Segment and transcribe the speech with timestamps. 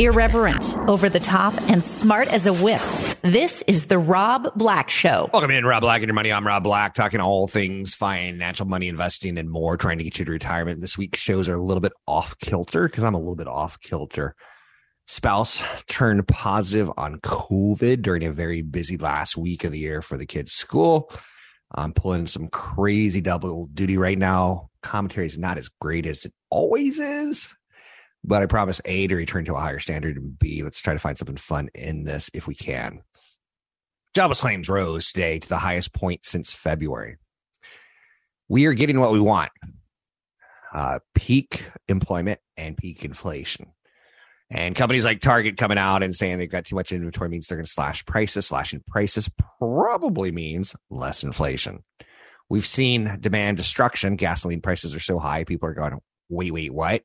[0.00, 2.80] Irreverent, over the top, and smart as a whip.
[3.20, 5.28] This is the Rob Black Show.
[5.30, 6.32] Welcome in, Rob Black and your money.
[6.32, 10.24] I'm Rob Black, talking all things financial, money investing, and more, trying to get you
[10.24, 10.80] to retirement.
[10.80, 13.78] This week's shows are a little bit off kilter because I'm a little bit off
[13.80, 14.34] kilter.
[15.06, 20.16] Spouse turned positive on COVID during a very busy last week of the year for
[20.16, 21.12] the kids' school.
[21.74, 24.70] I'm pulling some crazy double duty right now.
[24.82, 27.54] Commentary is not as great as it always is
[28.22, 31.00] but I promise A to return to a higher standard and B, let's try to
[31.00, 33.02] find something fun in this if we can.
[34.14, 37.16] Jobless claims rose today to the highest point since February.
[38.48, 39.52] We are getting what we want
[40.72, 43.66] uh, peak employment and peak inflation.
[44.50, 47.56] And companies like Target coming out and saying they've got too much inventory means they're
[47.56, 48.48] going to slash prices.
[48.48, 51.84] Slashing prices probably means less inflation.
[52.48, 54.16] We've seen demand destruction.
[54.16, 57.02] Gasoline prices are so high, people are going, wait, wait, what?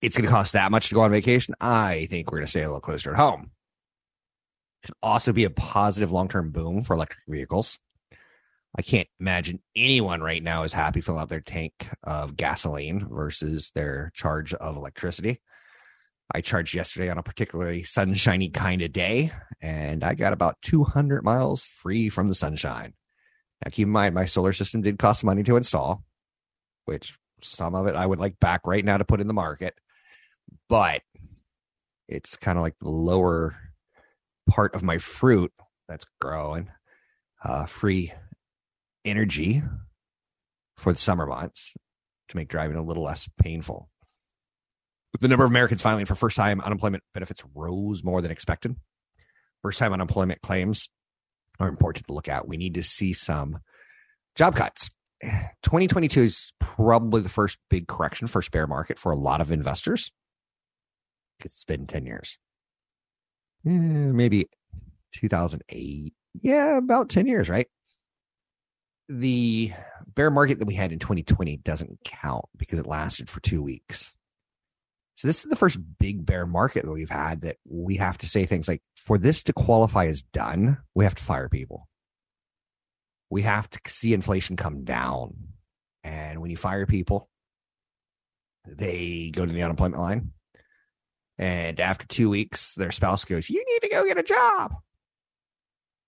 [0.00, 1.54] It's going to cost that much to go on vacation.
[1.60, 3.50] I think we're going to stay a little closer at home.
[4.82, 7.78] It Could also be a positive long term boom for electric vehicles.
[8.76, 13.70] I can't imagine anyone right now is happy filling up their tank of gasoline versus
[13.74, 15.40] their charge of electricity.
[16.32, 19.32] I charged yesterday on a particularly sunshiny kind of day,
[19.62, 22.92] and I got about 200 miles free from the sunshine.
[23.64, 26.04] Now, keep in mind, my solar system did cost money to install,
[26.84, 29.74] which some of it I would like back right now to put in the market
[30.68, 31.02] but
[32.08, 33.56] it's kind of like the lower
[34.48, 35.52] part of my fruit
[35.88, 36.70] that's growing.
[37.42, 38.12] Uh, free
[39.04, 39.62] energy
[40.76, 41.74] for the summer months
[42.28, 43.88] to make driving a little less painful.
[45.20, 48.76] The number of Americans filing for first time unemployment benefits rose more than expected.
[49.62, 50.88] First time unemployment claims
[51.58, 52.46] are important to look at.
[52.46, 53.58] We need to see some
[54.36, 54.90] job cuts.
[55.22, 60.12] 2022 is probably the first big correction, first bear market for a lot of investors.
[61.44, 62.38] It's been 10 years.
[63.66, 64.48] Eh, maybe
[65.12, 66.12] 2008.
[66.42, 67.66] Yeah, about 10 years, right?
[69.08, 69.72] The
[70.14, 74.14] bear market that we had in 2020 doesn't count because it lasted for two weeks.
[75.14, 78.28] So this is the first big bear market that we've had that we have to
[78.28, 81.88] say things like, for this to qualify as done, we have to fire people.
[83.30, 85.34] We have to see inflation come down.
[86.04, 87.28] And when you fire people,
[88.64, 90.32] they go to the unemployment line
[91.38, 94.74] and after two weeks, their spouse goes, You need to go get a job.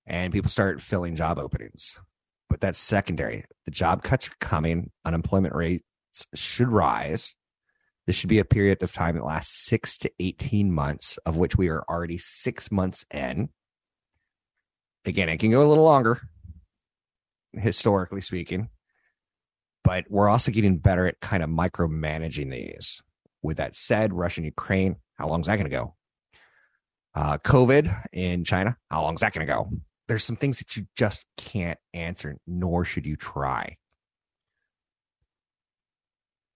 [0.07, 1.97] And people start filling job openings.
[2.49, 3.45] But that's secondary.
[3.65, 5.85] The job cuts are coming, unemployment rates
[6.35, 7.37] should rise.
[8.07, 11.57] This should be a period of time that lasts six to 18 months, of which
[11.57, 13.51] we are already six months in.
[15.05, 16.21] Again, it can go a little longer,
[17.53, 18.69] historically speaking,
[19.85, 23.01] but we're also getting better at kind of micromanaging these.
[23.43, 25.95] With that said, Russia and Ukraine how long is that going to go?
[27.15, 28.79] Uh, COVID in China.
[28.91, 29.71] How long is that going to go?
[30.09, 33.77] There's some things that you just can't answer, nor should you try.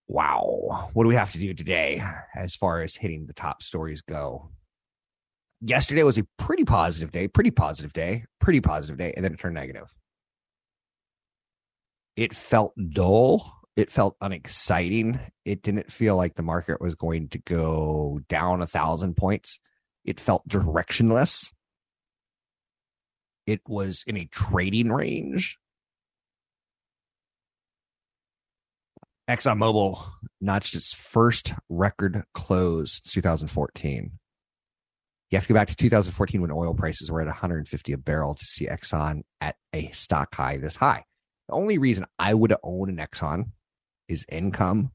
[0.07, 0.89] Wow.
[0.93, 2.03] What do we have to do today
[2.35, 4.49] as far as hitting the top stories go?
[5.61, 9.39] Yesterday was a pretty positive day, pretty positive day, pretty positive day, and then it
[9.39, 9.93] turned negative.
[12.15, 15.19] It felt dull it felt unexciting.
[15.43, 19.59] It didn't feel like the market was going to go down a thousand points.
[20.05, 21.51] It felt directionless.
[23.45, 25.59] It was in a trading range.
[29.29, 30.07] ExxonMobil
[30.39, 34.11] notched its first record close 2014.
[35.31, 38.35] You have to go back to 2014 when oil prices were at 150 a barrel
[38.35, 41.03] to see Exxon at a stock high this high.
[41.49, 43.45] The only reason I would own an Exxon
[44.07, 44.91] is income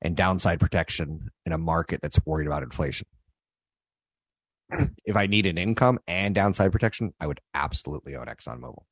[0.00, 3.06] and downside protection in a market that's worried about inflation.
[5.04, 8.82] if I need an income and downside protection, I would absolutely own ExxonMobil.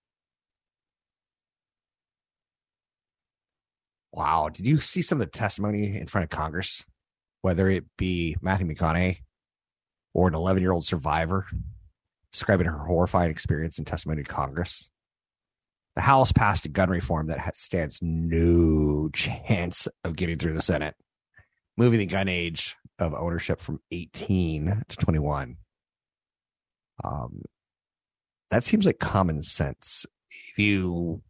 [4.13, 4.49] Wow.
[4.53, 6.85] Did you see some of the testimony in front of Congress?
[7.43, 9.19] Whether it be Matthew McConaughey
[10.13, 11.47] or an 11 year old survivor
[12.33, 14.91] describing her horrifying experience in testimony to Congress?
[16.01, 20.95] The House passed a gun reform that stands no chance of getting through the Senate,
[21.77, 25.59] moving the gun age of ownership from 18 to 21.
[27.05, 27.43] Um,
[28.51, 30.07] that seems like common sense.
[30.31, 31.21] If you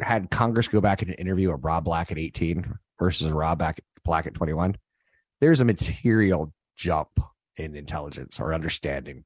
[0.00, 4.26] had Congress go back and interview a Rob Black at 18 versus a Rob Black
[4.26, 4.76] at 21,
[5.42, 7.20] there's a material jump
[7.58, 9.24] in intelligence or understanding.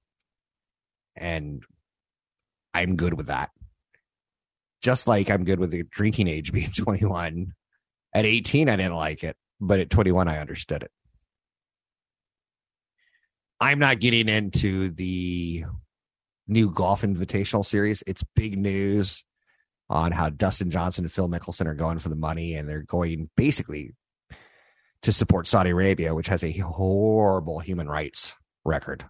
[1.15, 1.63] And
[2.75, 3.53] I'm good with that.
[4.85, 7.55] Just like I'm good with the drinking age being 21.
[8.13, 10.91] At 18, I didn't like it, but at 21, I understood it.
[13.59, 15.65] I'm not getting into the
[16.47, 18.03] new golf invitational series.
[18.07, 19.25] It's big news
[19.89, 23.31] on how Dustin Johnson and Phil Mickelson are going for the money, and they're going
[23.39, 23.95] basically
[25.01, 28.35] to support Saudi Arabia, which has a horrible human rights
[28.67, 29.07] record.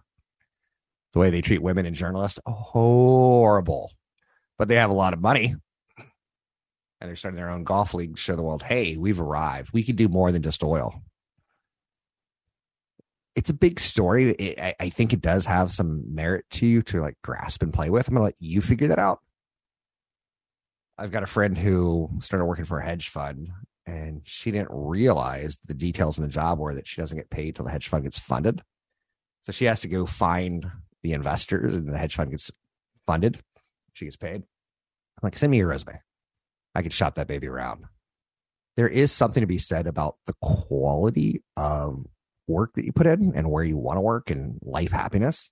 [1.11, 3.91] The way they treat women and journalists, horrible.
[4.57, 5.55] But they have a lot of money.
[6.99, 9.71] And they're starting their own golf league to show the world, hey, we've arrived.
[9.73, 11.03] We can do more than just oil.
[13.35, 14.31] It's a big story.
[14.31, 17.73] It, I, I think it does have some merit to you to like grasp and
[17.73, 18.07] play with.
[18.07, 19.19] I'm to let you figure that out.
[20.97, 23.49] I've got a friend who started working for a hedge fund
[23.85, 27.55] and she didn't realize the details in the job were that she doesn't get paid
[27.55, 28.61] till the hedge fund gets funded.
[29.41, 30.65] So she has to go find
[31.03, 32.49] the investors and the hedge fund gets
[33.05, 33.39] funded.
[33.93, 34.37] She gets paid.
[34.37, 35.99] I'm like, send me your resume.
[36.75, 37.85] I can shop that baby around.
[38.75, 42.05] There is something to be said about the quality of
[42.47, 45.49] work that you put in and where you want to work and life happiness.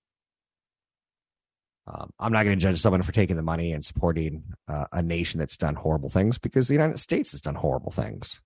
[1.88, 5.02] Um, I'm not going to judge someone for taking the money and supporting uh, a
[5.02, 8.42] nation that's done horrible things because the United States has done horrible things.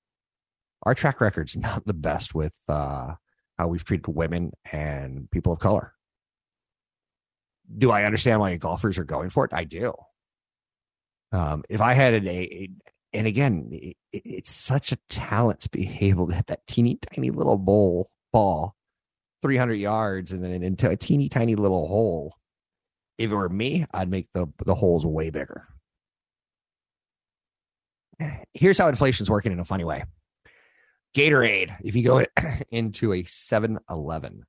[0.84, 3.16] Our track record's not the best with uh,
[3.58, 5.94] how we've treated women and people of color.
[7.76, 9.54] Do I understand why golfers are going for it?
[9.54, 9.94] I do.
[11.32, 12.70] Um, if I had a, a
[13.14, 17.30] and again, it, it's such a talent to be able to hit that teeny tiny
[17.30, 18.76] little bowl ball,
[19.42, 22.38] 300 yards, and then into a teeny tiny little hole
[23.18, 25.68] if it were me, I'd make the the holes way bigger.
[28.54, 30.04] Here's how inflation's working in a funny way.
[31.16, 32.26] Gatorade, if you go
[32.72, 34.44] into a 7-Eleven,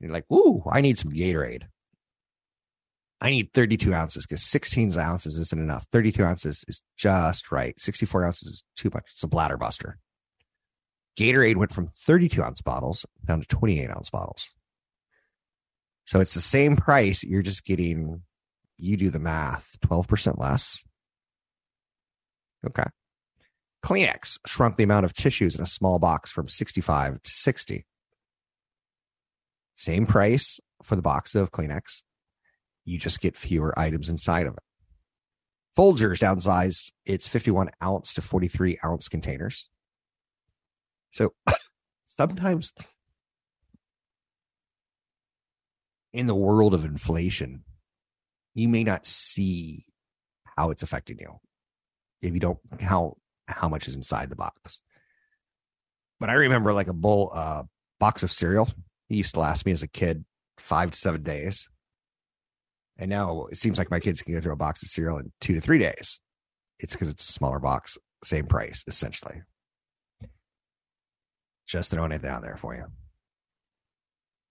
[0.00, 1.64] you're like, ooh, I need some Gatorade.
[3.20, 5.86] I need 32 ounces because 16 ounces isn't enough.
[5.92, 7.78] 32 ounces is just right.
[7.78, 9.04] 64 ounces is too much.
[9.08, 9.98] It's a bladder buster.
[11.18, 14.50] Gatorade went from 32 ounce bottles down to 28 ounce bottles.
[16.06, 17.22] So it's the same price.
[17.22, 18.22] You're just getting,
[18.78, 20.82] you do the math, 12% less.
[22.66, 22.84] Okay.
[23.84, 27.86] Kleenex shrunk the amount of tissues in a small box from 65 to 60.
[29.74, 32.02] Same price for the box of Kleenex.
[32.84, 34.62] You just get fewer items inside of it.
[35.76, 39.70] Folgers downsized its 51 ounce to 43 ounce containers.
[41.12, 41.32] So
[42.06, 42.72] sometimes
[46.12, 47.64] in the world of inflation,
[48.54, 49.84] you may not see
[50.56, 51.38] how it's affecting you
[52.20, 53.16] if you don't how
[53.46, 54.82] how much is inside the box.
[56.18, 57.62] But I remember like a bowl uh
[57.98, 58.68] box of cereal.
[59.08, 60.24] It used to last me as a kid
[60.58, 61.68] five to seven days.
[63.00, 65.32] And now it seems like my kids can go through a box of cereal in
[65.40, 66.20] two to three days.
[66.78, 69.42] It's because it's a smaller box, same price, essentially.
[71.66, 72.84] Just throwing it down there for you.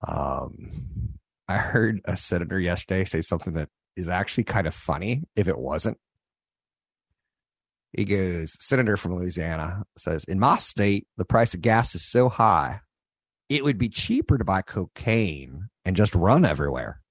[0.07, 5.48] Um, I heard a senator yesterday say something that is actually kind of funny if
[5.48, 5.98] it wasn't.
[7.91, 12.29] He goes, Senator from Louisiana says, In my state, the price of gas is so
[12.29, 12.82] high,
[13.48, 17.01] it would be cheaper to buy cocaine and just run everywhere.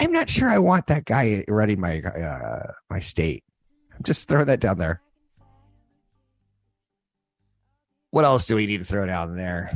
[0.00, 3.44] I'm not sure I want that guy running my uh, my state.
[4.02, 5.00] Just throw that down there.
[8.10, 9.72] What else do we need to throw down there?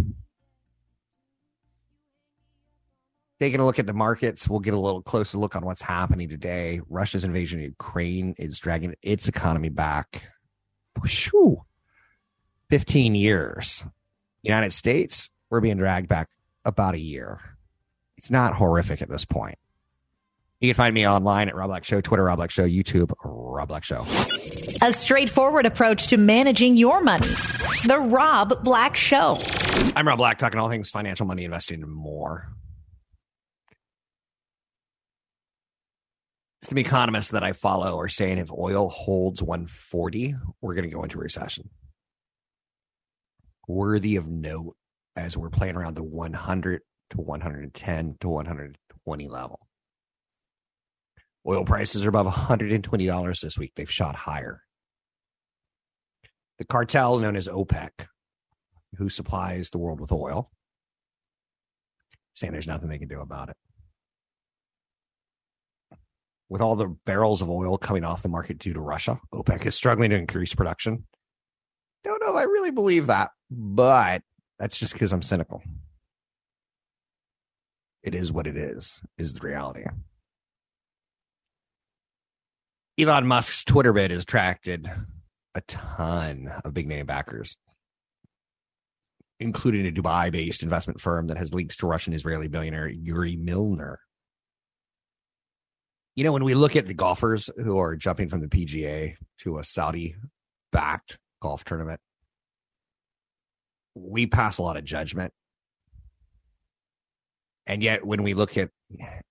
[3.41, 6.29] taking a look at the markets, we'll get a little closer look on what's happening
[6.29, 6.81] today.
[6.89, 10.23] Russia's invasion of Ukraine is dragging its economy back.
[11.03, 11.63] Whew,
[12.71, 13.85] 15 years.
[14.43, 16.29] United States, we're being dragged back
[16.65, 17.41] about a year.
[18.17, 19.59] It's not horrific at this point.
[20.61, 23.69] You can find me online at Rob Black Show, Twitter, Rob Black Show, YouTube, Rob
[23.69, 24.07] Black Show.
[24.83, 27.29] A straightforward approach to managing your money.
[27.87, 29.39] The Rob Black Show.
[29.95, 32.49] I'm Rob Black, talking all things financial, money, investing, and more.
[36.67, 41.05] some economists that I follow are saying if oil holds 140, we're going to go
[41.05, 41.71] into recession.
[43.69, 44.77] Worthy of note
[45.15, 49.66] as we're playing around the 100 to 110 to 120 level.
[51.49, 53.73] Oil prices are above $120 this week.
[53.77, 54.63] They've shot higher.
[56.59, 57.91] The cartel known as OPEC,
[58.97, 60.51] who supplies the world with oil,
[62.35, 63.57] saying there's nothing they can do about it.
[66.49, 69.75] With all the barrels of oil coming off the market due to Russia, OPEC is
[69.75, 71.07] struggling to increase production.
[72.03, 74.23] Don't know if I really believe that, but
[74.59, 75.63] that's just because I'm cynical.
[78.03, 79.85] It is what it is, is the reality.
[82.99, 84.91] Elon Musk's Twitter bid has attracted
[85.55, 87.59] a ton of big name backers,
[89.39, 94.01] including a Dubai based investment firm that has links to Russian Israeli billionaire Yuri Milner.
[96.15, 99.59] You know, when we look at the golfers who are jumping from the PGA to
[99.59, 100.17] a Saudi
[100.73, 102.01] backed golf tournament,
[103.95, 105.35] we pass a lot of judgment.
[107.67, 108.71] And yet, when we look at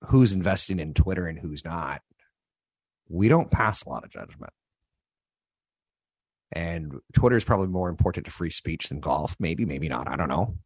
[0.10, 2.02] who's investing in Twitter and who's not,
[3.10, 4.54] we don't pass a lot of judgment.
[6.52, 9.36] And Twitter is probably more important to free speech than golf.
[9.40, 10.08] Maybe, maybe not.
[10.08, 10.58] I don't know.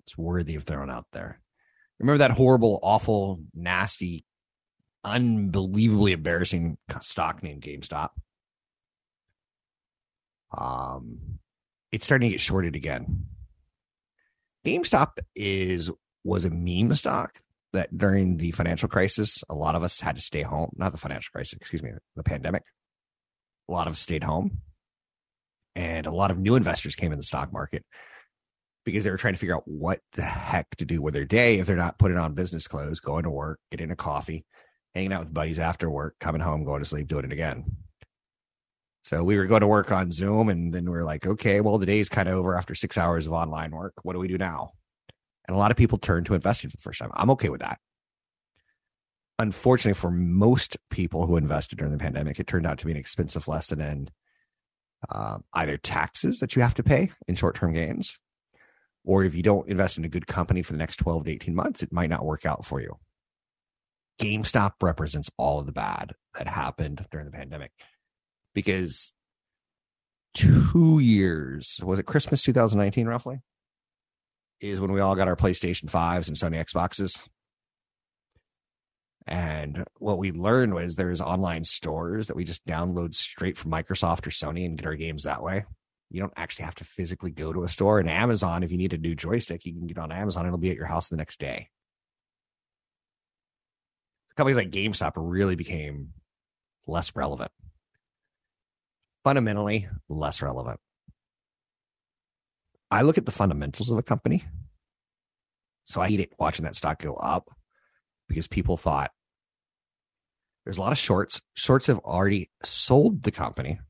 [0.00, 1.40] It's worthy of throwing out there.
[1.98, 4.24] Remember that horrible, awful, nasty,
[5.04, 8.10] unbelievably embarrassing stock named GameStop?
[10.56, 11.40] Um,
[11.90, 13.26] it's starting to get shorted again.
[14.64, 15.90] GameStop is
[16.24, 17.38] was a meme stock
[17.78, 20.70] that during the financial crisis, a lot of us had to stay home.
[20.76, 22.64] Not the financial crisis, excuse me, the pandemic.
[23.68, 24.60] A lot of us stayed home.
[25.76, 27.84] And a lot of new investors came in the stock market
[28.84, 31.60] because they were trying to figure out what the heck to do with their day
[31.60, 34.44] if they're not putting on business clothes, going to work, getting a coffee,
[34.94, 37.76] hanging out with buddies after work, coming home, going to sleep, doing it again.
[39.04, 41.78] So we were going to work on Zoom, and then we are like, okay, well,
[41.78, 43.94] the day's kind of over after six hours of online work.
[44.02, 44.72] What do we do now?
[45.48, 47.10] And a lot of people turn to investing for the first time.
[47.14, 47.80] I'm okay with that.
[49.38, 52.98] Unfortunately, for most people who invested during the pandemic, it turned out to be an
[52.98, 54.10] expensive lesson in
[55.08, 58.18] uh, either taxes that you have to pay in short term gains,
[59.04, 61.54] or if you don't invest in a good company for the next 12 to 18
[61.54, 62.98] months, it might not work out for you.
[64.20, 67.70] GameStop represents all of the bad that happened during the pandemic
[68.54, 69.14] because
[70.34, 73.40] two years was it Christmas 2019 roughly
[74.60, 77.20] is when we all got our PlayStation 5s and Sony Xboxes.
[79.26, 84.26] And what we learned was there's online stores that we just download straight from Microsoft
[84.26, 85.64] or Sony and get our games that way.
[86.10, 87.98] You don't actually have to physically go to a store.
[87.98, 90.44] And Amazon, if you need a new joystick, you can get on Amazon.
[90.44, 91.68] And it'll be at your house the next day.
[94.34, 96.14] Companies like GameStop really became
[96.86, 97.52] less relevant
[99.28, 100.80] fundamentally less relevant.
[102.90, 104.44] I look at the fundamentals of a company.
[105.84, 107.50] So I hate it watching that stock go up
[108.28, 109.10] because people thought
[110.64, 111.40] there's a lot of shorts.
[111.54, 113.80] Shorts have already sold the company.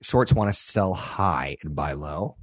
[0.00, 2.36] Shorts want to sell high and buy low.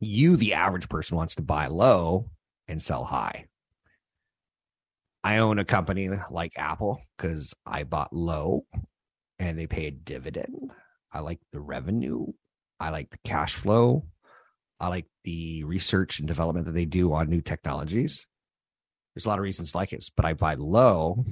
[0.00, 2.30] You, the average person, wants to buy low
[2.68, 3.46] and sell high.
[5.22, 8.66] I own a company like Apple because I bought low
[9.38, 10.70] and they pay a dividend.
[11.12, 12.26] I like the revenue.
[12.78, 14.06] I like the cash flow.
[14.78, 18.26] I like the research and development that they do on new technologies.
[19.14, 21.24] There's a lot of reasons like it, but I buy low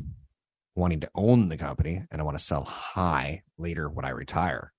[0.74, 4.72] wanting to own the company and I want to sell high later when I retire.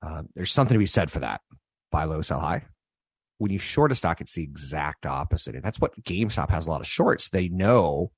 [0.00, 1.40] Uh, there's something to be said for that.
[1.90, 2.64] Buy low, sell high
[3.42, 5.56] when you short a stock, it's the exact opposite.
[5.56, 7.28] And that's what GameStop has a lot of shorts.
[7.28, 8.12] They know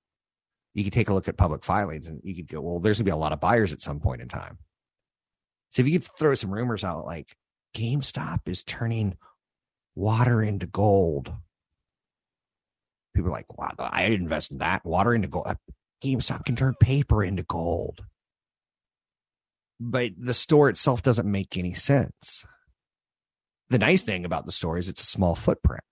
[0.75, 3.07] you can take a look at public filings and you could go, well, there's going
[3.07, 4.59] to be a lot of buyers at some point in time.
[5.75, 7.37] So if you could throw some rumors out like
[7.77, 9.17] GameStop is turning
[9.95, 11.33] water into gold.
[13.15, 14.85] People are like, wow, I invest in that.
[14.85, 15.57] Water into gold.
[16.03, 18.01] GameStop can turn paper into gold.
[19.81, 22.47] But the store itself doesn't make any sense
[23.71, 25.83] the nice thing about the store is it's a small footprint.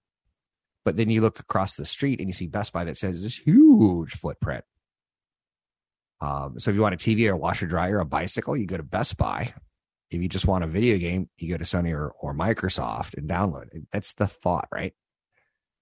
[0.84, 3.38] But then you look across the street and you see Best Buy that says this
[3.38, 4.64] huge footprint.
[6.20, 8.66] Um, so if you want a TV or a washer dryer, or a bicycle, you
[8.66, 9.52] go to Best Buy.
[10.12, 13.28] If you just want a video game, you go to Sony or, or Microsoft and
[13.28, 13.82] download it.
[13.92, 14.94] That's the thought, right?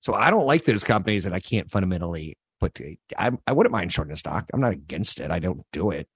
[0.00, 2.74] So I don't like those companies that I can't fundamentally put.
[2.76, 4.48] To, I, I wouldn't mind shorting a stock.
[4.52, 5.30] I'm not against it.
[5.30, 6.08] I don't do it.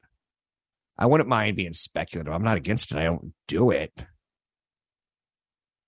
[0.96, 2.32] I wouldn't mind being speculative.
[2.32, 2.98] I'm not against it.
[2.98, 3.92] I don't do it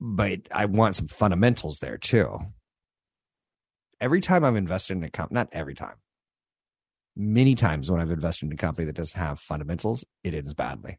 [0.01, 2.39] but I want some fundamentals there too.
[4.01, 5.95] Every time I've invested in a company, not every time,
[7.17, 10.99] many times when I've invested in a company that doesn't have fundamentals, it ends badly.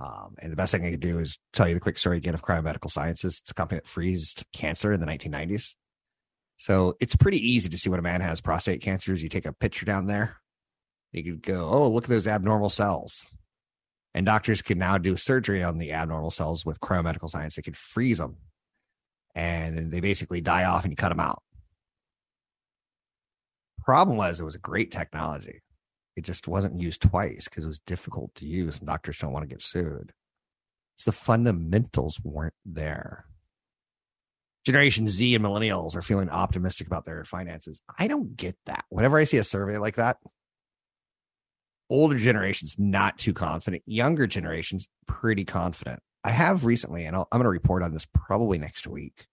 [0.00, 2.32] Um, and the best thing I can do is tell you the quick story again
[2.32, 3.40] of Cryomedical Sciences.
[3.42, 5.74] It's a company that freezed cancer in the 1990s.
[6.56, 9.14] So it's pretty easy to see when a man has prostate cancer.
[9.14, 10.36] You take a picture down there,
[11.12, 13.26] you could go, oh, look at those abnormal cells.
[14.14, 17.54] And doctors can now do surgery on the abnormal cells with cryomedical science.
[17.54, 18.36] They could freeze them
[19.34, 21.42] and they basically die off and you cut them out.
[23.84, 25.62] Problem was, it was a great technology.
[26.16, 29.44] It just wasn't used twice because it was difficult to use and doctors don't want
[29.44, 30.12] to get sued.
[30.96, 33.26] So the fundamentals weren't there.
[34.66, 37.80] Generation Z and millennials are feeling optimistic about their finances.
[37.98, 38.84] I don't get that.
[38.90, 40.18] Whenever I see a survey like that,
[41.88, 46.00] older generations not too confident, younger generations pretty confident.
[46.22, 49.26] I have recently, and i am going to report on this probably next week.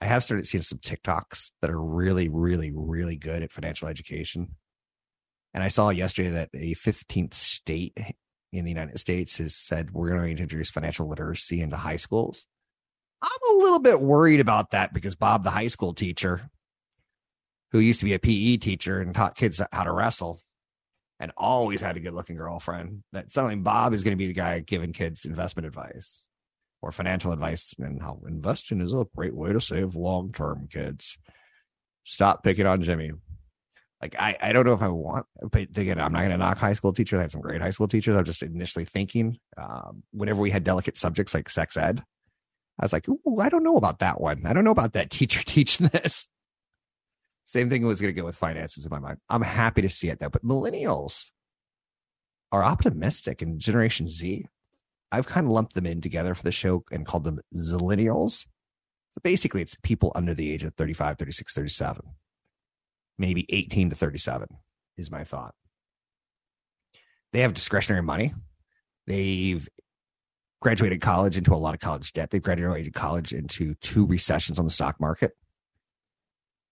[0.00, 4.54] I have started seeing some TikToks that are really, really, really good at financial education.
[5.54, 7.96] And I saw yesterday that a 15th state
[8.52, 12.46] in the United States has said we're going to introduce financial literacy into high schools.
[13.22, 16.50] I'm a little bit worried about that because Bob, the high school teacher,
[17.72, 20.40] who used to be a PE teacher and taught kids how to wrestle
[21.18, 24.34] and always had a good looking girlfriend, that suddenly Bob is going to be the
[24.34, 26.26] guy giving kids investment advice
[26.82, 31.16] or financial advice and how investing is a great way to save long term, kids.
[32.02, 33.12] Stop picking on Jimmy.
[34.04, 36.58] Like I, I don't know if I want, but again, I'm not going to knock
[36.58, 37.18] high school teachers.
[37.18, 38.14] I had some great high school teachers.
[38.14, 42.02] I'm just initially thinking, um, whenever we had delicate subjects like sex ed,
[42.78, 44.44] I was like, Ooh, I don't know about that one.
[44.44, 46.28] I don't know about that teacher teaching this.
[47.46, 49.20] Same thing was going to go with finances in my mind.
[49.30, 51.24] I'm happy to see it though, but millennials
[52.52, 54.44] are optimistic and Generation Z.
[55.12, 58.46] I've kind of lumped them in together for the show and called them Zillennials.
[59.14, 62.02] But basically, it's people under the age of 35, 36, 37,
[63.18, 64.48] maybe 18 to 37
[64.96, 65.54] is my thought.
[67.32, 68.32] They have discretionary money.
[69.06, 69.68] They've
[70.60, 72.30] graduated college into a lot of college debt.
[72.30, 75.32] They've graduated college into two recessions on the stock market,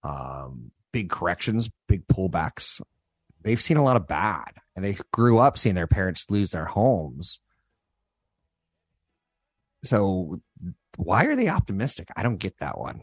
[0.03, 2.81] um, big corrections, big pullbacks.
[3.43, 6.65] They've seen a lot of bad, and they grew up seeing their parents lose their
[6.65, 7.41] homes.
[9.85, 10.41] So,
[10.97, 12.09] why are they optimistic?
[12.17, 13.03] I don't get that one.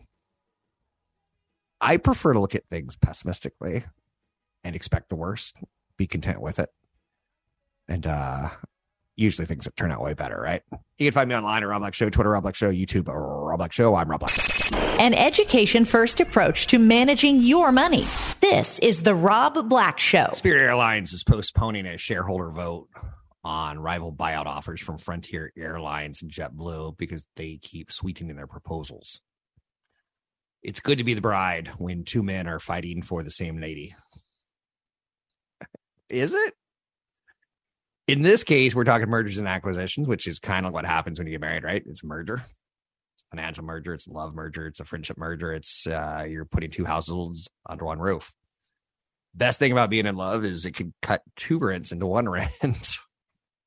[1.81, 3.83] I prefer to look at things pessimistically
[4.63, 5.57] and expect the worst,
[5.97, 6.69] be content with it.
[7.87, 8.49] And uh
[9.19, 10.61] usually things that turn out way better, right?
[10.97, 13.57] You can find me online at Rob Black Show, Twitter, Rob Black Show, YouTube, Rob
[13.57, 13.95] Black Show.
[13.95, 14.33] I'm Rob Black.
[14.99, 18.05] An education first approach to managing your money.
[18.39, 20.29] This is the Rob Black Show.
[20.33, 22.87] Spirit Airlines is postponing a shareholder vote
[23.43, 29.21] on rival buyout offers from Frontier Airlines and JetBlue because they keep sweetening their proposals.
[30.61, 33.95] It's good to be the bride when two men are fighting for the same lady.
[36.09, 36.53] Is it?
[38.07, 41.27] In this case, we're talking mergers and acquisitions, which is kind of what happens when
[41.27, 41.83] you get married, right?
[41.85, 42.43] It's a merger.
[43.13, 45.53] It's a financial merger, it's a love merger, it's a friendship merger.
[45.53, 48.33] It's uh, you're putting two households under one roof.
[49.35, 52.97] Best thing about being in love is it can cut two rents into one rent,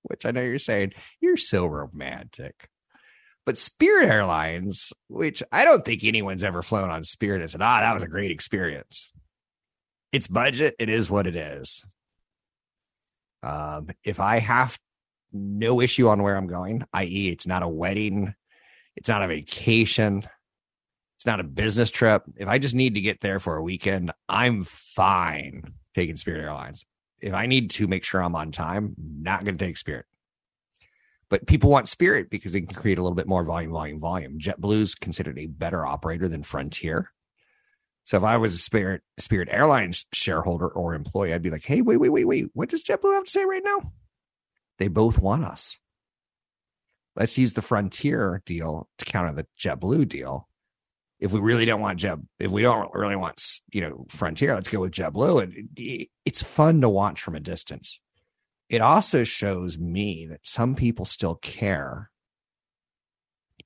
[0.03, 2.69] which I know you're saying you're so romantic.
[3.45, 7.81] But Spirit Airlines, which I don't think anyone's ever flown on Spirit and said, ah,
[7.81, 9.13] that was a great experience.
[10.13, 11.85] It's budget, it is what it is.
[13.43, 14.79] Um, if I have
[15.33, 18.35] no issue on where I'm going, i.e., it's not a wedding,
[18.95, 20.29] it's not a vacation,
[21.17, 22.23] it's not a business trip.
[22.37, 26.85] If I just need to get there for a weekend, I'm fine taking Spirit Airlines.
[27.21, 30.07] If I need to make sure I'm on time, not going to take Spirit.
[31.33, 34.39] But people want Spirit because they can create a little bit more volume, volume, volume.
[34.39, 37.11] JetBlue is considered a better operator than Frontier.
[38.05, 41.81] So if I was a Spirit Spirit Airlines shareholder or employee, I'd be like, hey,
[41.81, 42.49] wait, wait, wait, wait.
[42.53, 43.95] What does JetBlue have to say right now?
[44.79, 45.79] They both want us.
[47.17, 50.51] Let's use the Frontier deal to counter the JetBlue deal.
[51.19, 53.43] If we really don't want Jet, if we don't really want,
[53.73, 55.45] you know, Frontier, let's go with JetBlue.
[55.45, 58.03] And it's fun to watch from a distance.
[58.73, 62.11] It also shows me that some people still care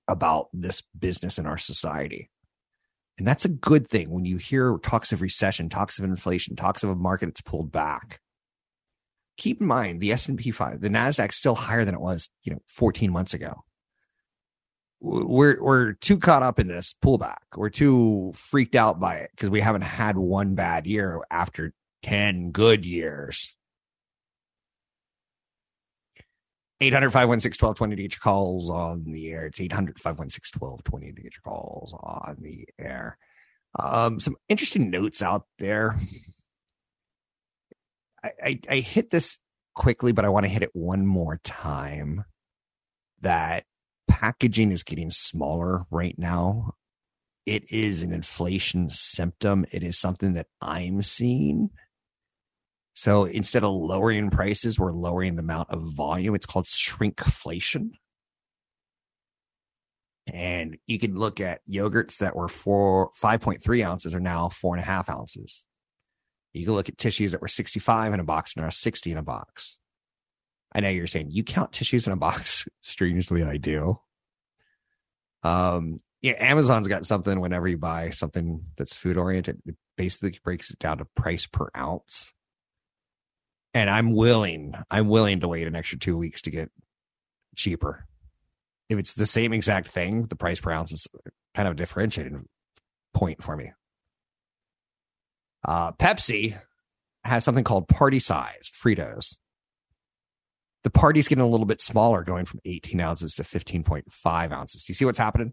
[0.07, 2.31] about this business in our society
[3.19, 6.83] and that's a good thing when you hear talks of recession, talks of inflation, talks
[6.83, 8.21] of a market that's pulled back.
[9.38, 12.61] Keep in mind the S&P 5, the Nasdaq's still higher than it was, you know,
[12.69, 13.62] 14 months ago.
[15.01, 17.37] We're we're too caught up in this pullback.
[17.55, 22.51] We're too freaked out by it because we haven't had one bad year after 10
[22.51, 23.56] good years.
[26.81, 29.47] 800 516 1220 to get your calls on the air.
[29.47, 33.19] It's 800 516 1220 to get your calls on the air.
[33.79, 35.99] Um, some interesting notes out there.
[38.23, 39.39] I, I, I hit this
[39.75, 42.25] quickly, but I want to hit it one more time
[43.21, 43.65] that
[44.09, 46.75] packaging is getting smaller right now.
[47.45, 49.67] It is an inflation symptom.
[49.71, 51.71] It is something that I'm seeing
[52.96, 56.35] So instead of lowering prices, we're lowering the amount of volume.
[56.35, 57.90] It's called shrinkflation.
[60.26, 64.82] And you can look at yogurts that were four, 5.3 ounces are now four and
[64.82, 65.66] a half ounces.
[66.54, 69.18] You can look at tissues that were 65 in a box and are 60 in
[69.18, 69.76] a box.
[70.72, 72.66] I know you're saying you count tissues in a box.
[72.80, 74.00] Strangely, I do.
[75.42, 80.70] Um, yeah, Amazon's got something whenever you buy something that's food oriented, it basically breaks
[80.70, 82.32] it down to price per ounce.
[83.77, 86.71] And I'm willing, I'm willing to wait an extra two weeks to get
[87.57, 88.07] cheaper.
[88.89, 91.07] If it's the same exact thing, the price per ounce is
[91.55, 92.47] kind of a differentiating
[93.12, 93.73] point for me.
[95.62, 96.57] Uh, Pepsi
[97.25, 99.37] has something called party sized Fritos.
[100.83, 104.85] The party's getting a little bit smaller, going from 18 ounces to 15.5 ounces.
[104.85, 105.53] Do you see what's happening?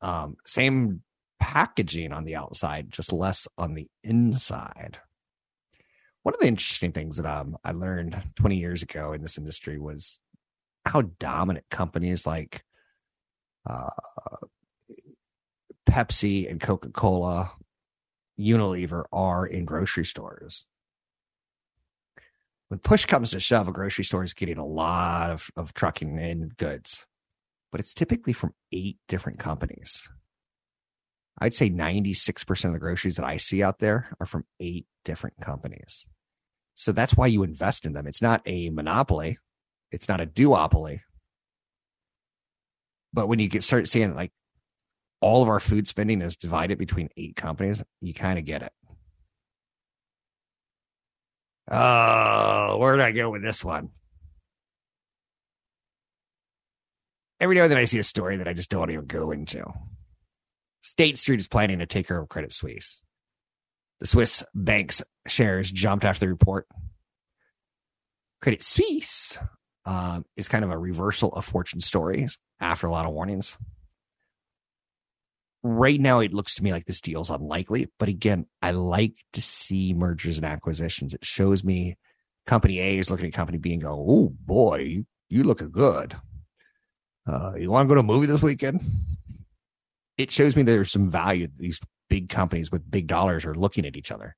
[0.00, 1.02] Um, same
[1.40, 4.96] packaging on the outside, just less on the inside.
[6.22, 9.78] One of the interesting things that um, I learned 20 years ago in this industry
[9.78, 10.18] was
[10.84, 12.62] how dominant companies like
[13.68, 13.88] uh,
[15.88, 17.52] Pepsi and Coca Cola
[18.38, 20.66] Unilever are in grocery stores.
[22.68, 26.18] When push comes to shove, a grocery store is getting a lot of, of trucking
[26.18, 27.06] in goods,
[27.72, 30.08] but it's typically from eight different companies.
[31.40, 35.40] I'd say 96% of the groceries that I see out there are from eight different
[35.40, 36.06] companies.
[36.74, 38.06] So that's why you invest in them.
[38.06, 39.38] It's not a monopoly,
[39.90, 41.00] it's not a duopoly.
[43.12, 44.32] But when you get start seeing like
[45.20, 48.72] all of our food spending is divided between eight companies, you kind of get it.
[51.70, 53.90] Oh, where did I go with this one?
[57.40, 59.64] Every now and then I see a story that I just don't even go into.
[60.80, 63.04] State Street is planning to take over Credit Suisse.
[64.00, 66.66] The Swiss bank's shares jumped after the report.
[68.40, 69.36] Credit Suisse
[69.84, 73.58] uh, is kind of a reversal of fortune stories after a lot of warnings
[75.62, 77.88] right now it looks to me like this deal is unlikely.
[77.98, 81.14] But again, I like to see mergers and acquisitions.
[81.14, 81.96] It shows me
[82.46, 86.16] company A is looking at company B and go, oh boy, you, you look good.
[87.26, 88.80] Uh, you want to go to a movie this weekend?
[90.20, 91.48] It shows me there's some value.
[91.56, 91.80] These
[92.10, 94.36] big companies with big dollars are looking at each other.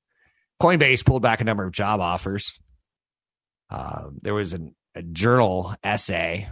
[0.61, 2.57] Coinbase pulled back a number of job offers.
[3.69, 6.47] Uh, there was an, a journal essay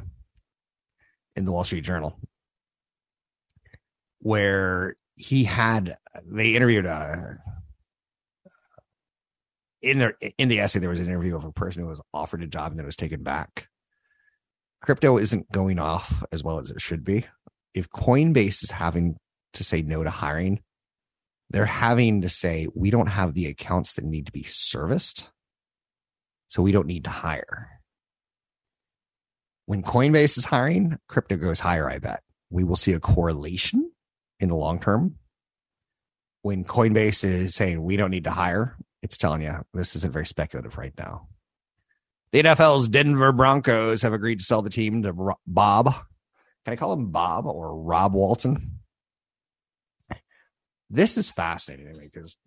[1.35, 2.19] in the Wall Street Journal
[4.19, 7.15] where he had they interviewed uh
[9.81, 12.43] in their in the essay there was an interview of a person who was offered
[12.43, 13.67] a job and then was taken back
[14.81, 17.25] crypto isn't going off as well as it should be
[17.73, 19.15] if coinbase is having
[19.53, 20.59] to say no to hiring
[21.49, 25.29] they're having to say we don't have the accounts that need to be serviced
[26.49, 27.81] so we don't need to hire
[29.65, 33.91] when coinbase is hiring crypto goes higher i bet we will see a correlation
[34.41, 35.15] in the long term.
[36.41, 40.25] When Coinbase is saying we don't need to hire, it's telling you this isn't very
[40.25, 41.27] speculative right now.
[42.31, 45.93] The NFL's Denver Broncos have agreed to sell the team to Bob.
[46.65, 48.79] Can I call him Bob or Rob Walton?
[50.89, 52.37] This is fascinating to me because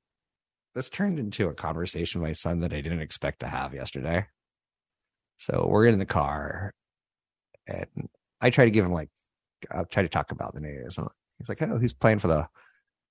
[0.75, 4.27] this turned into a conversation with my son that I didn't expect to have yesterday.
[5.39, 6.73] So we're in the car
[7.67, 7.87] and
[8.41, 9.09] I try to give him like,
[9.71, 10.99] I'll try to talk about the news.
[11.39, 12.47] He's like, oh, he's playing for the,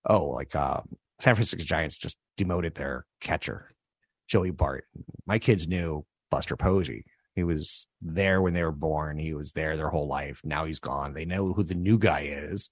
[0.07, 0.81] oh, like uh,
[1.19, 3.71] San Francisco Giants just demoted their catcher,
[4.27, 4.85] Joey Bart.
[5.25, 7.05] My kids knew Buster Posey.
[7.36, 9.17] He was there when they were born.
[9.17, 10.41] He was there their whole life.
[10.43, 11.13] Now he's gone.
[11.13, 12.69] They know who the new guy is,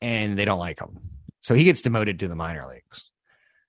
[0.00, 0.98] and they don't like him.
[1.40, 3.10] So he gets demoted to the minor leagues.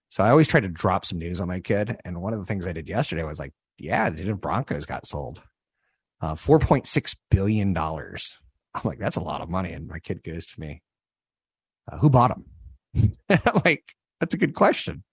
[0.09, 1.97] So I always try to drop some news on my kid.
[2.03, 5.41] And one of the things I did yesterday was like, yeah, the Broncos got sold.
[6.21, 7.77] Uh, $4.6 billion.
[7.77, 9.73] I'm like, that's a lot of money.
[9.73, 10.81] And my kid goes to me,
[11.91, 12.35] uh, who bought
[12.93, 13.09] them?
[13.65, 13.83] like,
[14.19, 15.03] that's a good question.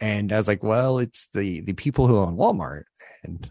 [0.00, 2.84] And I was like, well, it's the the people who own Walmart.
[3.22, 3.50] And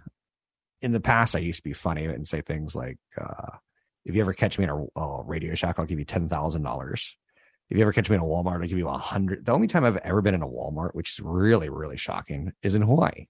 [0.82, 3.58] in the past, I used to be funny and say things like, uh,
[4.06, 7.18] if you ever catch me in a, Radio Shack, I'll give you ten thousand dollars.
[7.70, 9.46] If you ever catch me in a Walmart, I'll give you a hundred.
[9.46, 12.76] The only time I've ever been in a Walmart, which is really, really shocking, is
[12.76, 13.28] in Hawaii.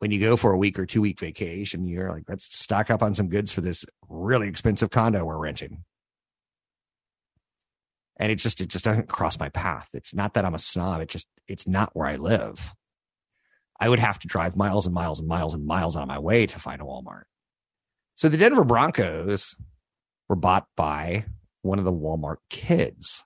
[0.00, 3.02] When you go for a week or two week vacation, you're like, let's stock up
[3.02, 5.84] on some goods for this really expensive condo we're renting
[8.18, 11.00] and it just it just doesn't cross my path it's not that i'm a snob
[11.00, 12.74] it just it's not where i live
[13.80, 16.18] i would have to drive miles and miles and miles and miles out of my
[16.18, 17.24] way to find a walmart
[18.14, 19.54] so the denver broncos
[20.28, 21.24] were bought by
[21.62, 23.24] one of the walmart kids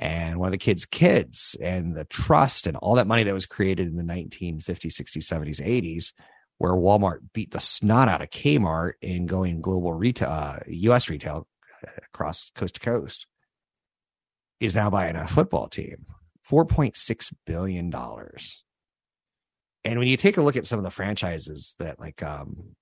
[0.00, 3.46] and one of the kids' kids and the trust and all that money that was
[3.46, 6.12] created in the 1950s, 60s, 70s, 80s,
[6.58, 11.46] where Walmart beat the snot out of Kmart in going global retail, uh, US retail
[11.86, 13.26] uh, across coast to coast,
[14.58, 16.06] is now buying a football team.
[16.48, 17.90] $4.6 billion.
[19.84, 22.76] And when you take a look at some of the franchises that like um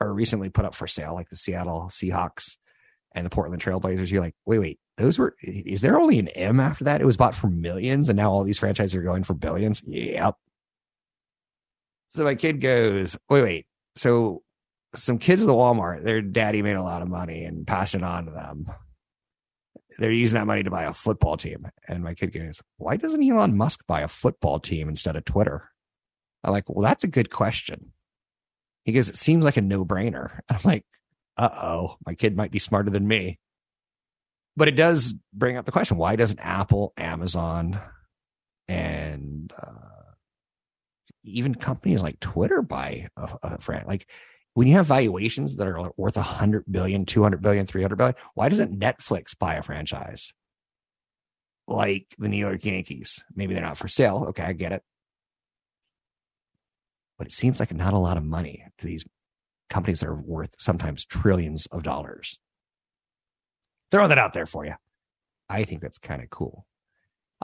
[0.00, 2.56] are recently put up for sale, like the Seattle Seahawks
[3.12, 6.60] and the Portland Trailblazers, you're like, wait, wait, those were is there only an M
[6.60, 7.00] after that?
[7.00, 9.82] It was bought for millions, and now all these franchises are going for billions.
[9.86, 10.34] Yep.
[12.10, 13.66] So my kid goes, wait, wait.
[13.94, 14.42] So
[14.94, 18.02] some kids at the Walmart, their daddy made a lot of money and passed it
[18.02, 18.70] on to them.
[19.98, 21.68] They're using that money to buy a football team.
[21.88, 25.70] And my kid goes, Why doesn't Elon Musk buy a football team instead of Twitter?
[26.44, 27.92] I'm like, Well, that's a good question.
[28.84, 30.40] He goes, It seems like a no brainer.
[30.48, 30.84] I'm like,
[31.36, 33.38] Uh oh, my kid might be smarter than me.
[34.56, 37.78] But it does bring up the question why doesn't Apple, Amazon,
[38.68, 40.12] and uh,
[41.24, 43.86] even companies like Twitter buy a, a friend?
[43.86, 44.08] Like,
[44.56, 48.80] when you have valuations that are worth 100 billion 200 billion 300 billion why doesn't
[48.80, 50.32] netflix buy a franchise?
[51.68, 53.22] Like the new york yankees.
[53.34, 54.24] Maybe they're not for sale.
[54.30, 54.82] Okay i get it.
[57.18, 59.04] But it seems like not a lot of money to these
[59.68, 62.38] companies that are worth sometimes trillions of dollars.
[63.90, 64.74] Throw that out there for you.
[65.50, 66.64] I think that's kind of cool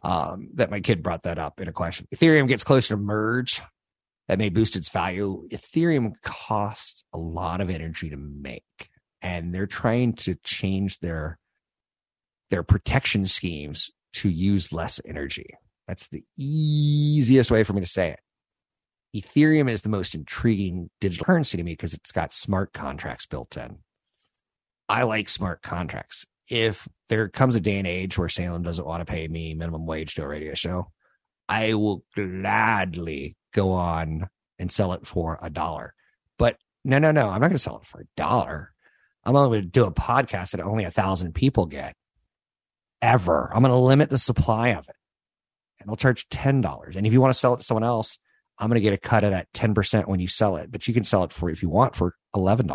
[0.03, 2.09] um, that my kid brought that up in a question.
[2.15, 3.61] Ethereum gets closer to merge
[4.29, 5.47] that may boost its value.
[5.51, 8.89] Ethereum costs a lot of energy to make,
[9.21, 11.39] and they're trying to change their
[12.51, 15.47] their protection schemes to use less energy.
[15.89, 18.21] That's the easiest way for me to say it.
[19.15, 23.57] Ethereum is the most intriguing digital currency to me because it's got smart contracts built
[23.57, 23.79] in.
[24.89, 26.27] I like smart contracts.
[26.49, 29.87] If there comes a day and age where Salem doesn't want to pay me minimum
[29.87, 30.93] wage to a radio show,
[31.49, 34.29] I will gladly go on
[34.59, 35.95] and sell it for a dollar.
[36.39, 38.73] But no, no, no, I'm not going to sell it for a dollar.
[39.25, 41.95] I'm only going to do a podcast that only a thousand people get
[43.01, 43.53] ever.
[43.55, 44.97] I'm going to limit the supply of it
[45.81, 46.97] and I'll charge $10.
[46.97, 48.19] And if you want to sell it to someone else,
[48.59, 50.95] I'm going to get a cut of that 10% when you sell it, but you
[50.95, 52.71] can sell it for, if you want, for $11.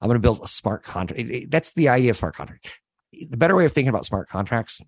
[0.00, 1.50] I'm going to build a smart contract.
[1.50, 2.78] That's the idea of smart contract.
[3.12, 4.80] The better way of thinking about smart contracts,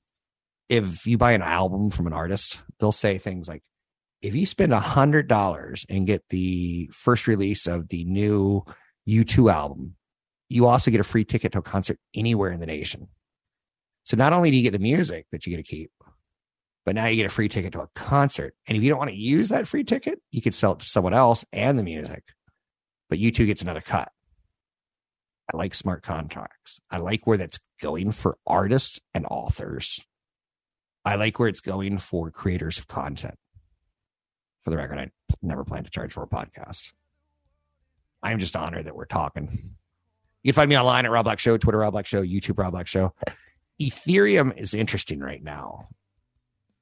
[0.69, 3.63] if you buy an album from an artist, they'll say things like,
[4.23, 8.65] if you spend a hundred dollars and get the first release of the new
[9.07, 9.97] U2 album,
[10.49, 13.09] you also get a free ticket to a concert anywhere in the nation.
[14.05, 15.91] So not only do you get the music that you get to keep,
[16.85, 18.55] but now you get a free ticket to a concert.
[18.67, 20.85] And if you don't want to use that free ticket, you could sell it to
[20.85, 22.25] someone else and the music.
[23.09, 24.11] But U2 gets another cut.
[25.53, 26.81] I like smart contracts.
[26.91, 30.01] I like where that's going for artists and authors.
[31.05, 33.39] I like where it's going for creators of content.
[34.63, 35.11] For the record, I
[35.43, 36.93] never plan to charge for a podcast.
[38.23, 39.75] I'm just honored that we're talking.
[40.43, 42.73] You can find me online at Rob Black Show, Twitter Rob Black Show, YouTube Rob
[42.73, 43.13] Black Show.
[43.81, 45.89] Ethereum is interesting right now,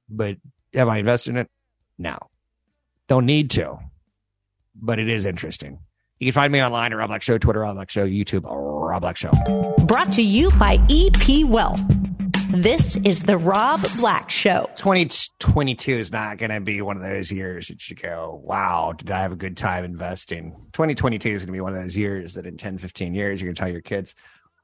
[0.07, 0.37] but
[0.73, 1.49] have I invested in it?
[1.97, 2.17] No.
[3.07, 3.79] Don't need to,
[4.75, 5.79] but it is interesting.
[6.19, 9.01] You can find me online at Rob Black Show, Twitter Rob Black Show, YouTube Rob
[9.01, 9.31] Black Show.
[9.87, 11.81] Brought to you by EP Wealth.
[12.53, 14.69] This is the Rob Black Show.
[14.75, 19.09] 2022 is not going to be one of those years that you go, wow, did
[19.09, 20.51] I have a good time investing?
[20.71, 23.47] 2022 is going to be one of those years that in 10, 15 years, you're
[23.47, 24.13] going to tell your kids,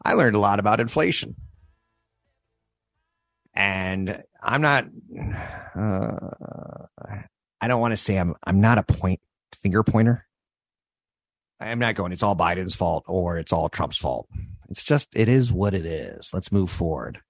[0.06, 1.36] I learned a lot about inflation.
[3.56, 4.86] And I'm not,
[5.76, 6.86] uh,
[7.60, 9.20] I don't want to say I'm, I'm not a point
[9.64, 10.28] finger pointer.
[11.60, 14.30] I'm not going, it's all Biden's fault or it's all Trump's fault.
[14.70, 16.30] It's just, it is what it is.
[16.36, 17.22] Let's move forward.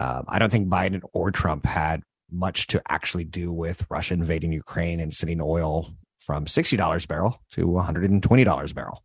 [0.00, 4.52] Um, I don't think Biden or Trump had much to actually do with Russia invading
[4.52, 9.04] Ukraine and sending oil from $60 a barrel to $120 a barrel.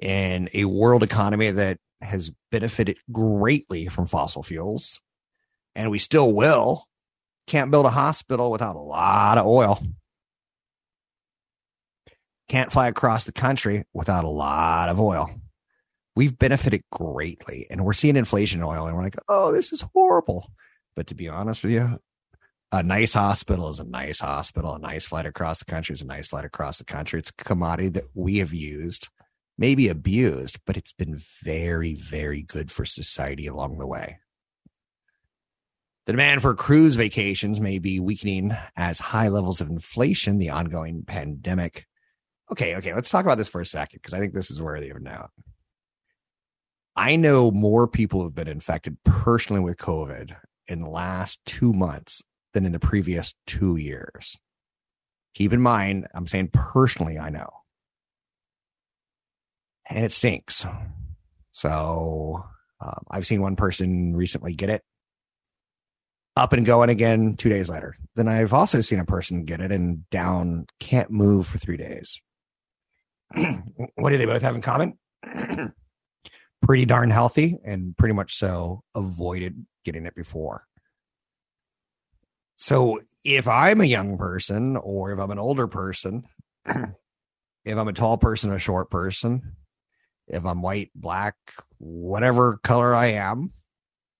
[0.00, 5.00] In a world economy that has benefited greatly from fossil fuels,
[5.74, 6.86] and we still will,
[7.46, 9.82] can't build a hospital without a lot of oil.
[12.48, 15.30] Can't fly across the country without a lot of oil
[16.16, 19.82] we've benefited greatly and we're seeing inflation in oil and we're like, oh, this is
[19.94, 20.50] horrible.
[20.96, 21.98] But to be honest with you,
[22.72, 24.74] a nice hospital is a nice hospital.
[24.74, 27.18] A nice flight across the country is a nice flight across the country.
[27.18, 29.08] It's a commodity that we have used,
[29.58, 34.18] maybe abused, but it's been very, very good for society along the way.
[36.06, 41.04] The demand for cruise vacations may be weakening as high levels of inflation, the ongoing
[41.04, 41.86] pandemic.
[42.50, 44.90] Okay, okay, let's talk about this for a second because I think this is worthy
[44.90, 45.30] of note.
[47.00, 50.36] I know more people have been infected personally with COVID
[50.68, 54.36] in the last two months than in the previous two years.
[55.34, 57.48] Keep in mind, I'm saying personally, I know.
[59.88, 60.66] And it stinks.
[61.52, 62.44] So
[62.82, 64.82] um, I've seen one person recently get it
[66.36, 67.96] up and going again two days later.
[68.14, 72.20] Then I've also seen a person get it and down, can't move for three days.
[73.94, 74.98] what do they both have in common?
[76.62, 80.66] pretty darn healthy and pretty much so avoided getting it before.
[82.56, 86.24] So if I'm a young person or if I'm an older person,
[86.66, 89.56] if I'm a tall person, a short person,
[90.26, 91.34] if I'm white, black,
[91.78, 93.52] whatever color I am,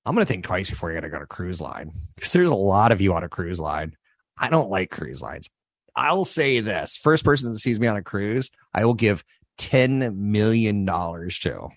[0.04, 2.48] I'm going to think twice before you're going to go to cruise line because there's
[2.48, 3.94] a lot of you on a cruise line.
[4.36, 5.48] I don't like cruise lines.
[5.94, 9.22] I'll say this first person that sees me on a cruise, I will give
[9.58, 11.68] $10 million to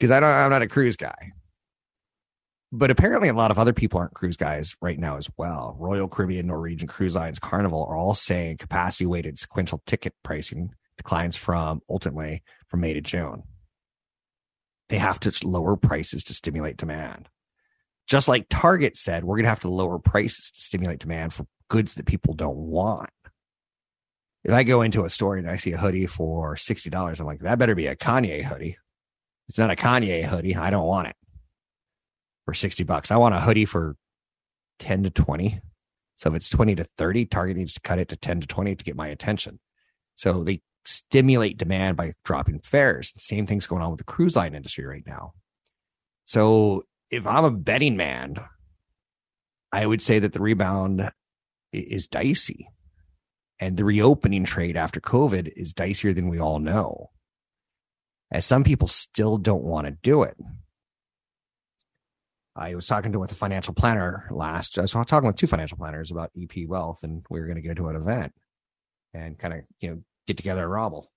[0.00, 1.32] because I don't, I'm not a cruise guy.
[2.72, 5.76] But apparently, a lot of other people aren't cruise guys right now as well.
[5.78, 11.36] Royal Caribbean, Norwegian Cruise Lines, Carnival are all saying capacity weighted sequential ticket pricing declines
[11.36, 13.42] from ultimately from May to June.
[14.88, 17.28] They have to lower prices to stimulate demand.
[18.06, 21.46] Just like Target said, we're going to have to lower prices to stimulate demand for
[21.68, 23.10] goods that people don't want.
[24.42, 27.40] If I go into a store and I see a hoodie for $60, I'm like,
[27.40, 28.78] that better be a Kanye hoodie.
[29.50, 30.54] It's not a Kanye hoodie.
[30.54, 31.16] I don't want it
[32.44, 33.10] for 60 bucks.
[33.10, 33.96] I want a hoodie for
[34.78, 35.58] 10 to 20.
[36.14, 38.76] So if it's 20 to 30, Target needs to cut it to 10 to 20
[38.76, 39.58] to get my attention.
[40.14, 43.12] So they stimulate demand by dropping fares.
[43.16, 45.32] Same thing's going on with the cruise line industry right now.
[46.26, 48.36] So if I'm a betting man,
[49.72, 51.10] I would say that the rebound
[51.72, 52.68] is dicey.
[53.58, 57.10] And the reopening trade after COVID is dicier than we all know
[58.30, 60.36] as some people still don't want to do it.
[62.56, 64.78] I was talking to with a financial planner last.
[64.78, 67.66] I was talking with two financial planners about EP Wealth, and we were going to
[67.66, 68.32] go to an event
[69.14, 71.10] and kind of you know get together and robble.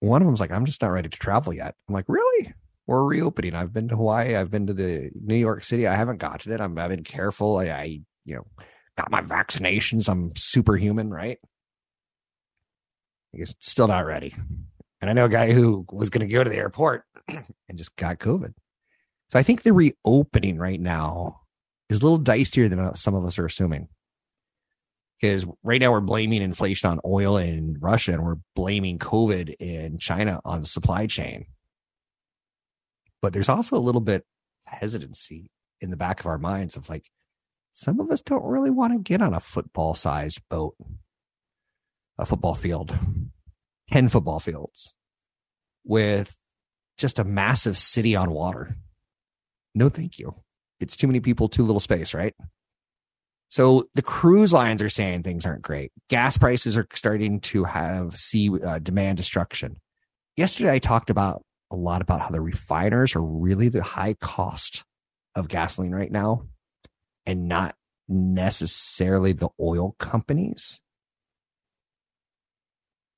[0.00, 2.54] One of them's like, "I'm just not ready to travel yet." I'm like, "Really?
[2.86, 3.54] We're reopening.
[3.54, 4.36] I've been to Hawaii.
[4.36, 5.88] I've been to the New York City.
[5.88, 6.60] I haven't gotten it.
[6.60, 7.58] I'm, I've been careful.
[7.58, 8.46] I, I you know
[8.96, 10.08] got my vaccinations.
[10.08, 11.38] I'm superhuman, right?
[13.32, 14.34] He's still not ready.
[15.00, 17.94] And I know a guy who was going to go to the airport and just
[17.96, 18.54] got COVID.
[19.28, 21.40] So I think the reopening right now
[21.88, 23.88] is a little dicier than some of us are assuming.
[25.20, 29.98] Because right now we're blaming inflation on oil in Russia and we're blaming COVID in
[29.98, 31.46] China on the supply chain.
[33.22, 34.24] But there's also a little bit
[34.66, 37.10] hesitancy in the back of our minds of like,
[37.72, 40.74] some of us don't really want to get on a football sized boat,
[42.18, 42.96] a football field
[43.92, 44.94] 10 football fields
[45.84, 46.38] with
[46.98, 48.76] just a massive city on water.
[49.74, 50.34] No, thank you.
[50.80, 52.34] It's too many people, too little space, right?
[53.48, 55.92] So the cruise lines are saying things aren't great.
[56.08, 59.76] Gas prices are starting to have see uh, demand destruction.
[60.36, 64.84] Yesterday, I talked about a lot about how the refiners are really the high cost
[65.34, 66.42] of gasoline right now
[67.24, 67.74] and not
[68.08, 70.80] necessarily the oil companies.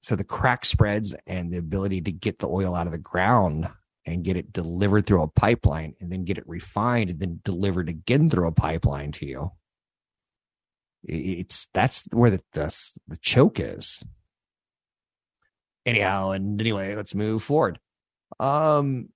[0.09, 3.69] So the crack spreads and the ability to get the oil out of the ground
[4.07, 7.91] and get it delivered through a pipeline and then get it refined and then delivered
[7.91, 9.53] again through a pipeline to you.
[11.05, 12.75] It's that's where the, the,
[13.07, 14.03] the choke is.
[15.85, 17.79] Anyhow, and anyway, let's move forward.
[18.41, 19.11] Um,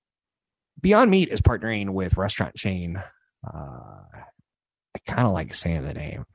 [0.79, 3.03] Beyond Meat is partnering with restaurant chain.
[3.43, 6.27] Uh, I kind of like saying the name.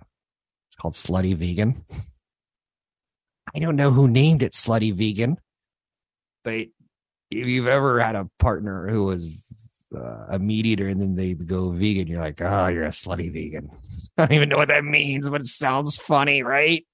[0.69, 1.85] It's called Slutty Vegan.
[3.55, 5.37] I don't know who named it Slutty Vegan,
[6.43, 6.67] but
[7.29, 9.27] if you've ever had a partner who was
[9.95, 13.31] uh, a meat eater and then they go vegan, you're like, oh, you're a slutty
[13.31, 13.69] vegan.
[14.17, 16.85] I don't even know what that means, but it sounds funny, right?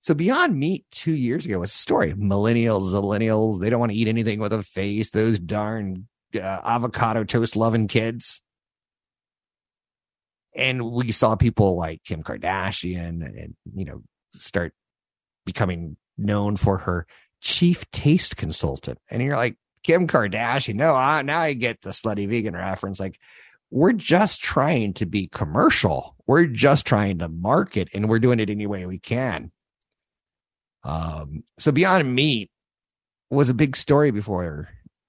[0.00, 2.12] So Beyond Meat two years ago was a story.
[2.12, 5.10] Millennials, millennials, they don't want to eat anything with a face.
[5.10, 8.42] Those darn uh, avocado toast loving kids.
[10.54, 14.02] And we saw people like Kim Kardashian and, you know,
[14.32, 14.72] start
[15.46, 17.06] becoming known for her
[17.40, 18.98] chief taste consultant.
[19.10, 20.74] And you're like, Kim Kardashian.
[20.74, 23.00] No, I, now I get the slutty vegan reference.
[23.00, 23.18] Like,
[23.70, 26.16] we're just trying to be commercial.
[26.26, 29.52] We're just trying to market and we're doing it any way we can.
[30.82, 32.50] Um, so Beyond Meat
[33.30, 34.68] was a big story before,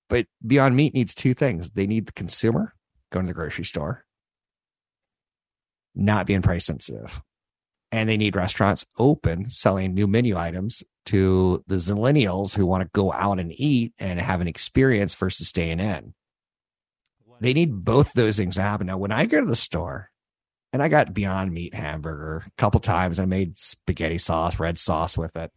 [0.09, 1.69] but Beyond Meat needs two things.
[1.71, 2.73] They need the consumer
[3.11, 4.05] going to the grocery store,
[5.95, 7.21] not being price sensitive.
[7.91, 12.89] And they need restaurants open selling new menu items to the millennials who want to
[12.93, 16.13] go out and eat and have an experience versus staying in.
[17.39, 18.87] They need both those things to happen.
[18.87, 20.09] Now, when I go to the store
[20.73, 25.17] and I got Beyond Meat hamburger a couple times, I made spaghetti sauce, red sauce
[25.17, 25.51] with it.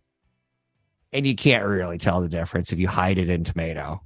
[1.12, 4.02] And you can't really tell the difference if you hide it in tomato.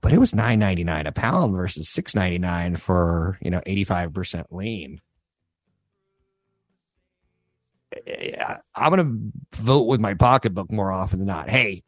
[0.00, 3.62] But it was nine ninety nine a pound versus six ninety nine for you know
[3.64, 5.00] eighty five percent lean.
[8.74, 11.48] I'm going to vote with my pocketbook more often than not.
[11.48, 11.82] Hey,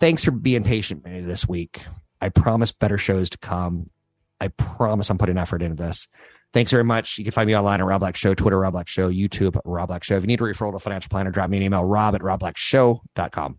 [0.00, 1.80] thanks for being patient this week.
[2.20, 3.90] I promise better shows to come.
[4.40, 6.08] I promise I'm putting effort into this.
[6.52, 7.18] Thanks very much.
[7.18, 9.88] You can find me online at Rob Black Show, Twitter, Rob Black Show, YouTube, Rob
[9.88, 10.16] Black Show.
[10.16, 12.22] If you need a referral to a financial planner, drop me an email, rob at
[12.22, 13.58] robblackshow.com.